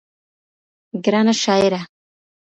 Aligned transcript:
ګرانه 1.03 1.33
شاعره 1.41 1.81